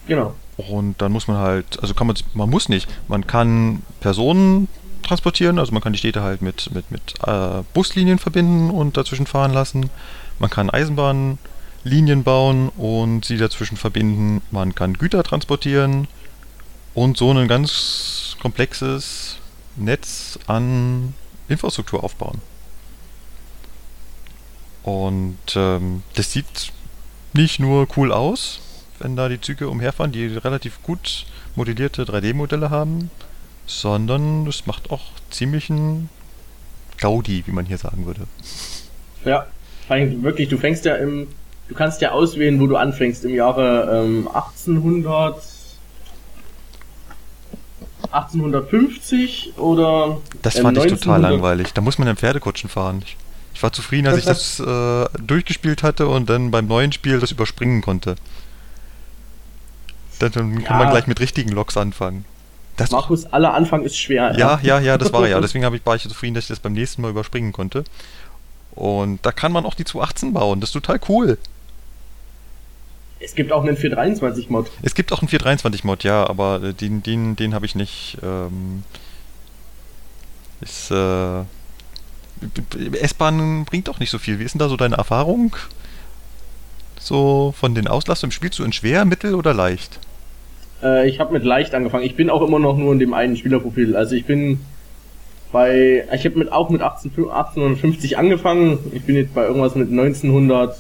[0.08, 0.34] Genau.
[0.58, 4.68] Und dann muss man halt, also kann man, man muss nicht, man kann Personen
[5.04, 9.28] transportieren, also man kann die Städte halt mit, mit, mit äh, Buslinien verbinden und dazwischen
[9.28, 9.90] fahren lassen.
[10.40, 14.42] Man kann Eisenbahnlinien bauen und sie dazwischen verbinden.
[14.52, 16.08] Man kann Güter transportieren
[16.94, 19.38] und so ein ganz komplexes
[19.76, 21.14] Netz an
[21.48, 22.42] Infrastruktur aufbauen.
[24.84, 26.72] Und ähm, das sieht
[27.34, 28.60] nicht nur cool aus,
[29.00, 31.26] wenn da die Züge umherfahren, die relativ gut
[31.56, 33.12] modellierte 3D-Modelle haben,
[33.66, 36.10] sondern es macht auch ziemlichen
[37.00, 38.22] Gaudi, wie man hier sagen würde.
[39.26, 39.48] Ja,
[39.90, 41.28] wirklich, du fängst ja im,
[41.68, 45.42] du kannst ja auswählen, wo du anfängst, im Jahre ähm, 1800,
[48.12, 50.18] 1850 oder.
[50.42, 51.74] Das fand ähm, ich total langweilig.
[51.74, 53.02] Da muss man in Pferdekutschen fahren.
[53.06, 53.18] Ich,
[53.54, 57.32] ich war zufrieden, als ich das äh, durchgespielt hatte und dann beim neuen Spiel das
[57.32, 58.16] überspringen konnte.
[60.20, 60.68] Dann, dann ja.
[60.68, 62.26] kann man gleich mit richtigen Loks anfangen.
[62.78, 64.34] Das Markus, aller Anfang ist schwer.
[64.38, 65.40] Ja, ja, ja, ja das war ja.
[65.42, 67.84] Deswegen ich, war ich zufrieden, dass ich das beim nächsten Mal überspringen konnte.
[68.72, 70.62] Und da kann man auch die 218 bauen.
[70.62, 71.38] Das ist total cool.
[73.20, 74.72] Es gibt auch einen 423-Mod.
[74.82, 78.18] Es gibt auch einen 423-Mod, ja, aber den, den, den habe ich nicht.
[78.24, 78.84] Ähm,
[80.62, 81.42] ist, äh,
[83.02, 84.40] S-Bahn bringt auch nicht so viel.
[84.40, 85.56] Wie ist denn da so deine Erfahrung?
[87.00, 90.00] So von den Auslastungen spielst du in schwer, mittel oder leicht?
[90.82, 92.06] Äh, ich habe mit leicht angefangen.
[92.06, 93.96] Ich bin auch immer noch nur in dem einen Spielerprofil.
[93.96, 94.62] Also ich bin
[95.52, 98.80] bei, ich habe mit auch mit 18, 1850 angefangen.
[98.94, 100.78] Ich bin jetzt bei irgendwas mit 1900,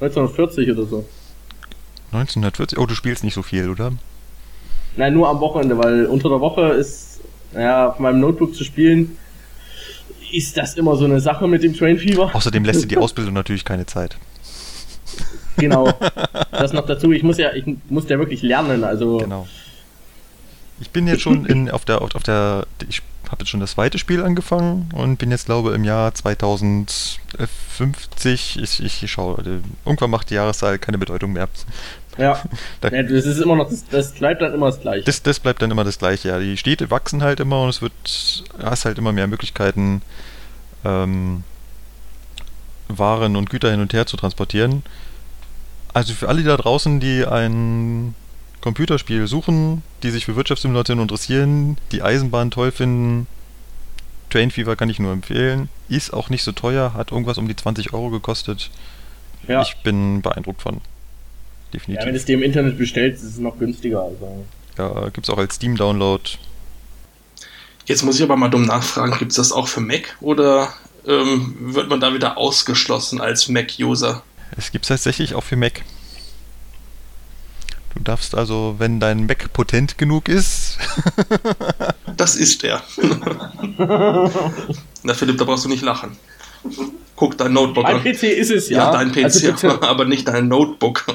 [0.00, 1.04] 1940 oder so.
[2.12, 2.78] 1940?
[2.78, 3.92] Oh, du spielst nicht so viel, oder?
[4.96, 7.20] Nein, nur am Wochenende, weil unter der Woche ist,
[7.54, 9.18] ja, auf meinem Notebook zu spielen,
[10.32, 12.30] ist das immer so eine Sache mit dem Train Fever.
[12.34, 14.16] Außerdem lässt dir die Ausbildung natürlich keine Zeit.
[15.56, 15.92] Genau.
[16.50, 19.18] Das noch dazu, ich muss ja, ich muss ja wirklich lernen, also.
[19.18, 19.46] Genau.
[20.80, 23.98] Ich bin jetzt schon in, auf der, auf, der, ich habe jetzt schon das zweite
[23.98, 28.58] Spiel angefangen und bin jetzt, glaube ich, im Jahr 2050.
[28.62, 29.50] Ich, ich, schaue, also,
[29.84, 31.48] irgendwann macht die Jahreszahl keine Bedeutung mehr.
[32.18, 32.42] Ja.
[32.80, 35.04] da, ja, das ist immer noch, das, das bleibt dann immer das Gleiche.
[35.04, 36.38] Das, das bleibt dann immer das Gleiche, ja.
[36.38, 37.92] Die Städte wachsen halt immer und es wird,
[38.62, 40.02] hast halt immer mehr Möglichkeiten,
[40.84, 41.42] ähm,
[42.88, 44.84] Waren und Güter hin und her zu transportieren.
[45.92, 48.14] Also für alle da draußen, die ein
[48.60, 53.26] Computerspiel suchen, die sich für Wirtschaftssimulationen interessieren, die Eisenbahn toll finden,
[54.30, 55.68] Train Fever kann ich nur empfehlen.
[55.88, 58.70] Ist auch nicht so teuer, hat irgendwas um die 20 Euro gekostet.
[59.46, 59.62] Ja.
[59.62, 60.80] Ich bin beeindruckt von.
[61.72, 62.00] Definitiv.
[62.00, 64.02] Ja, wenn du es dir im Internet bestellst, ist es noch günstiger.
[64.02, 64.44] Also.
[64.78, 66.22] Ja, gibt es auch als Steam-Download.
[67.86, 70.72] Jetzt muss ich aber mal dumm nachfragen, gibt es das auch für Mac oder
[71.06, 74.22] ähm, wird man da wieder ausgeschlossen als Mac-User?
[74.56, 75.82] Es gibt es tatsächlich auch für Mac.
[77.96, 80.78] Du darfst also, wenn dein Mac potent genug ist.
[82.16, 82.82] das ist er.
[85.02, 86.16] Na Philipp, da brauchst du nicht lachen.
[87.16, 87.84] Guck, dein Notebook.
[87.84, 88.84] Mein PC ist es, ja.
[88.84, 91.06] Ja, dein PC, also aber nicht dein Notebook.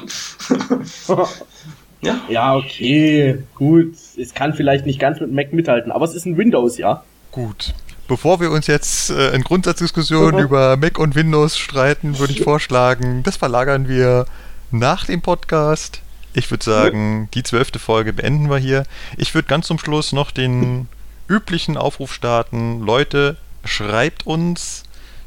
[2.02, 2.20] ja.
[2.28, 3.94] Ja, okay, gut.
[4.17, 7.04] Es kann vielleicht nicht ganz mit Mac mithalten, aber es ist ein Windows, ja.
[7.32, 7.76] Gut.
[8.08, 10.46] Bevor wir uns jetzt äh, in Grundsatzdiskussionen mhm.
[10.46, 14.26] über Mac und Windows streiten, würde ich vorschlagen, das verlagern wir
[14.72, 16.02] nach dem Podcast.
[16.34, 18.86] Ich würde sagen, die zwölfte Folge beenden wir hier.
[19.17, 20.88] Ich würde ganz zum Schluss noch den
[21.28, 22.82] üblichen Aufruf starten.
[22.82, 24.84] Leute, schreibt uns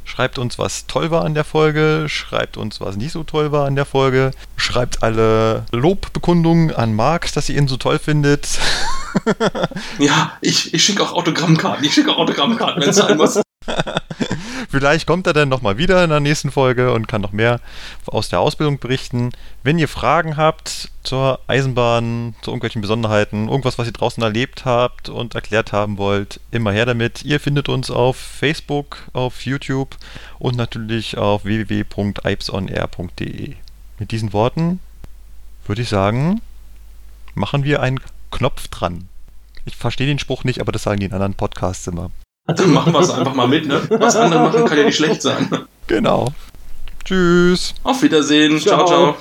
[0.07, 2.07] Schreibt uns, was toll war an der Folge.
[2.09, 4.33] Schreibt uns, was nicht so toll war an der Folge.
[4.57, 8.47] Schreibt alle Lobbekundungen an Marc, dass ihr ihn so toll findet.
[9.99, 11.85] ja, ich, ich schicke auch Autogrammkarten.
[11.85, 13.41] Ich schicke auch Autogrammkarten, wenn es sein muss.
[14.75, 17.61] Vielleicht kommt er dann nochmal wieder in der nächsten Folge und kann noch mehr
[18.07, 19.31] aus der Ausbildung berichten.
[19.63, 25.09] Wenn ihr Fragen habt zur Eisenbahn, zu irgendwelchen Besonderheiten, irgendwas, was ihr draußen erlebt habt
[25.09, 27.25] und erklärt haben wollt, immer her damit.
[27.25, 29.97] Ihr findet uns auf Facebook, auf YouTube
[30.41, 33.55] und natürlich auf www.ipsonair.de.
[34.01, 34.81] Mit diesen Worten
[35.67, 36.41] würde ich sagen,
[37.37, 38.01] machen wir einen
[38.33, 39.07] Knopf dran.
[39.67, 42.11] Ich verstehe den Spruch nicht, aber das sagen die in anderen Podcasts immer.
[42.47, 43.81] Dann machen wir es einfach mal mit, ne?
[43.89, 45.49] Was andere machen, kann ja nicht schlecht sein.
[45.87, 46.29] Genau.
[47.05, 47.75] Tschüss.
[47.83, 48.59] Auf Wiedersehen.
[48.61, 48.87] ciao.
[48.87, 48.87] ciao.
[48.87, 49.17] ciao.